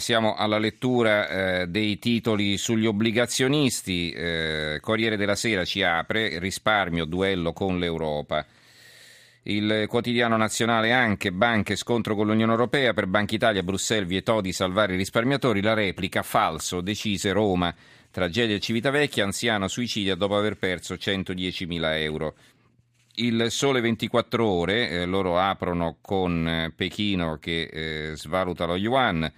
[0.00, 1.28] Siamo alla lettura
[1.60, 4.10] eh, dei titoli sugli obbligazionisti.
[4.10, 8.44] Eh, Corriere della Sera ci apre, risparmio, duello con l'Europa.
[9.42, 14.52] Il quotidiano nazionale anche, banche, scontro con l'Unione Europea, per Banca Italia Bruxelles vietò di
[14.52, 17.74] salvare i risparmiatori, la replica, falso, decise Roma.
[18.10, 22.34] Tragedia Civitavecchia, anziano suicidia dopo aver perso 110.000 euro.
[23.16, 29.30] Il Sole 24 Ore, eh, loro aprono con eh, Pechino che eh, svaluta lo yuan.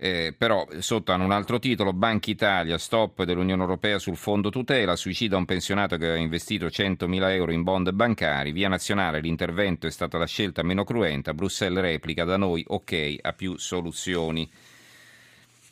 [0.00, 4.94] Eh, però sotto hanno un altro titolo, Banca Italia, stop dell'Unione Europea sul fondo tutela,
[4.94, 9.90] suicida un pensionato che aveva investito 100.000 euro in bond bancari, via nazionale l'intervento è
[9.90, 14.48] stata la scelta meno cruenta, Bruxelles replica da noi ok a più soluzioni.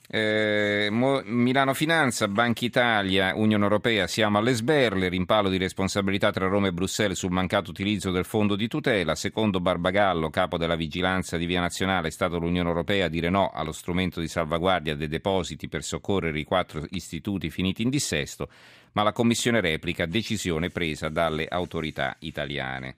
[0.08, 6.68] Eh, Milano Finanza, Banca Italia, Unione Europea, siamo alle sberle, rimpallo di responsabilità tra Roma
[6.68, 9.14] e Bruxelles sul mancato utilizzo del fondo di tutela.
[9.16, 13.50] Secondo Barbagallo, capo della vigilanza di Via Nazionale, è stata l'Unione Europea a dire no
[13.52, 18.48] allo strumento di salvaguardia dei depositi per soccorrere i quattro istituti finiti in dissesto,
[18.92, 22.96] ma la Commissione replica decisione presa dalle autorità italiane.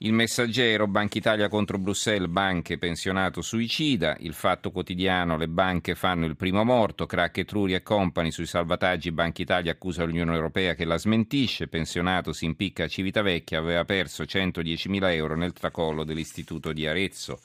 [0.00, 4.16] Il messaggero, Banca Italia contro Bruxelles, banche, pensionato suicida.
[4.20, 7.04] Il fatto quotidiano, le banche fanno il primo morto.
[7.04, 9.10] Crack Etruria e Company sui salvataggi.
[9.10, 11.66] Banca Italia accusa l'Unione Europea che la smentisce.
[11.66, 17.40] Pensionato si impicca a Civitavecchia, aveva perso 110.000 euro nel tracollo dell'istituto di Arezzo.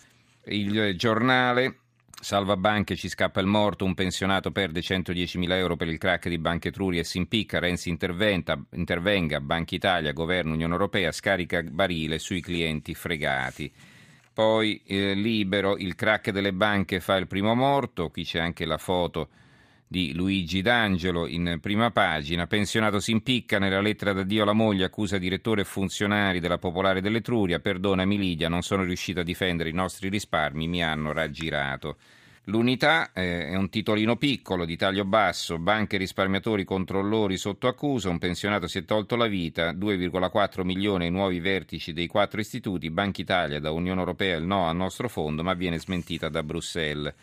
[0.45, 1.82] Il giornale,
[2.19, 6.37] Salva banche, ci scappa il morto, un pensionato perde 110.000 euro per il crack di
[6.37, 12.39] Banca Etruria e si impicca, Renzi intervenga, Banca Italia, Governo, Unione Europea, scarica barile sui
[12.39, 13.71] clienti fregati.
[14.33, 18.77] Poi eh, libero, il crack delle banche fa il primo morto, qui c'è anche la
[18.77, 19.29] foto
[19.93, 25.19] di Luigi D'Angelo in prima pagina, pensionato si impicca nella lettera d'addio alla moglie, accusa
[25.19, 30.09] direttore e funzionari della Popolare dell'Etruria, perdonami Lidia, non sono riuscito a difendere i nostri
[30.09, 31.97] risparmi, mi hanno raggirato.
[32.45, 38.17] L'unità eh, è un titolino piccolo di taglio basso, banche risparmiatori controllori sotto accusa, un
[38.17, 43.21] pensionato si è tolto la vita, 2,4 milioni ai nuovi vertici dei quattro istituti, Banca
[43.21, 47.13] Italia da Unione Europea il no al nostro fondo, ma viene smentita da Bruxelles.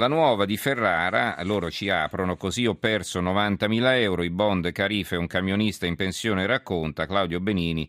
[0.00, 5.16] La nuova di Ferrara, loro ci aprono, così ho perso 90.000 euro, i bond Carife,
[5.16, 7.86] un camionista in pensione racconta, Claudio Benini,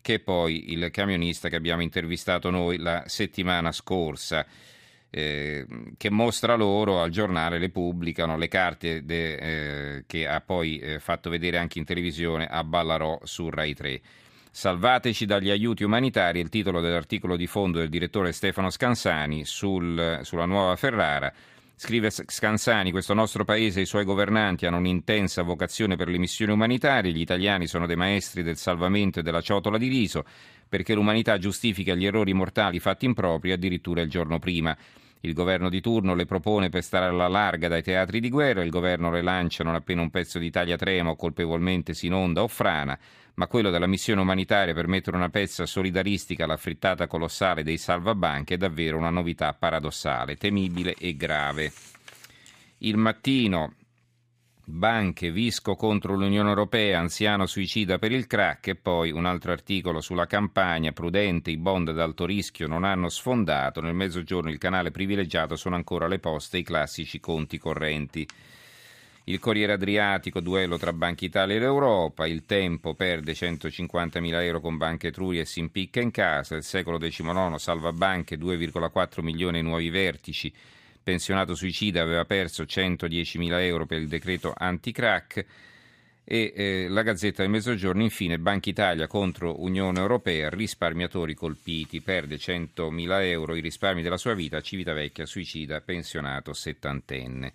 [0.00, 4.46] che è poi il camionista che abbiamo intervistato noi la settimana scorsa
[5.10, 9.34] eh, che mostra loro al giornale, le pubblicano le carte de,
[9.96, 14.00] eh, che ha poi eh, fatto vedere anche in televisione a Ballarò su Rai 3.
[14.50, 20.46] Salvateci dagli aiuti umanitari, il titolo dell'articolo di fondo del direttore Stefano Scansani sul, sulla
[20.46, 21.32] nuova Ferrara.
[21.76, 26.50] Scrive Scansani, questo nostro paese e i suoi governanti hanno un'intensa vocazione per le missioni
[26.50, 30.24] umanitarie, gli italiani sono dei maestri del salvamento e della ciotola di riso,
[30.68, 34.76] perché l'umanità giustifica gli errori mortali fatti impropri addirittura il giorno prima.
[35.20, 38.70] Il governo di turno le propone per stare alla larga dai teatri di guerra, il
[38.70, 42.96] governo le lancia non appena un pezzo d'Italia trema o colpevolmente si inonda o frana,
[43.34, 48.54] ma quello della missione umanitaria per mettere una pezza solidaristica alla frittata colossale dei salvabanche
[48.54, 51.72] è davvero una novità paradossale, temibile e grave.
[52.78, 53.74] Il mattino
[54.70, 60.02] Banche, Visco contro l'Unione Europea, anziano suicida per il crack e poi un altro articolo
[60.02, 64.90] sulla campagna, prudente, i bond ad alto rischio non hanno sfondato, nel mezzogiorno il canale
[64.90, 68.28] privilegiato sono ancora le poste e i classici conti correnti.
[69.24, 74.76] Il Corriere Adriatico, duello tra Banca Italia e l'Europa, il Tempo perde 150.000 euro con
[74.76, 79.88] Banca Etruria e si impicca in casa, il secolo XIX salva banche 2,4 milioni nuovi
[79.88, 80.52] vertici,
[81.08, 85.46] pensionato suicida aveva perso 110.000 euro per il decreto anti-crack
[86.22, 92.36] e eh, la Gazzetta del Mezzogiorno infine Banca Italia contro Unione Europea, risparmiatori colpiti, perde
[92.36, 97.54] 100.000 euro i risparmi della sua vita, Civitavecchia suicida, pensionato settantenne.